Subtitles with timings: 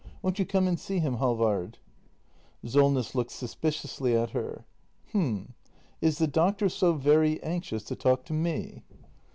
[0.23, 1.77] Won't you come and see him, Halvard?
[2.65, 3.13] Solness.
[3.13, 4.65] [Looks suspiciously at her.]
[5.11, 5.53] H'm—
[6.01, 8.81] is the doctor so very anxious to talk to me?